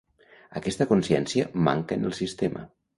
[0.61, 2.69] Aquesta consciència manca en el sistema.